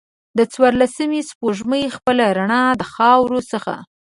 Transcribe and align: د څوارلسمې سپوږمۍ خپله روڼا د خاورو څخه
د 0.37 0.39
څوارلسمې 0.53 1.21
سپوږمۍ 1.29 1.83
خپله 1.95 2.25
روڼا 2.37 2.63
د 2.79 2.81
خاورو 2.93 3.39
څخه 3.51 3.73